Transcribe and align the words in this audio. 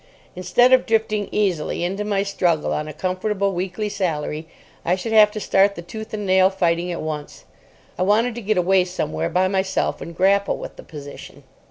Instead 0.35 0.73
of 0.73 0.87
drifting 0.87 1.29
easily 1.31 1.83
into 1.83 2.03
my 2.03 2.23
struggle 2.23 2.73
on 2.73 2.87
a 2.87 2.91
comfortable 2.91 3.51
weekly 3.53 3.87
salary, 3.87 4.47
I 4.83 4.95
should 4.95 5.11
have 5.11 5.29
to 5.29 5.39
start 5.39 5.75
the 5.75 5.83
tooth 5.83 6.11
and 6.11 6.25
nail 6.25 6.49
fighting 6.49 6.91
at 6.91 7.03
once. 7.03 7.45
I 7.99 8.01
wanted 8.01 8.33
to 8.33 8.41
get 8.41 8.57
away 8.57 8.85
somewhere 8.85 9.29
by 9.29 9.47
myself, 9.47 10.01
and 10.01 10.17
grapple 10.17 10.57
with 10.57 10.75
the 10.75 10.81
position. 10.81 11.43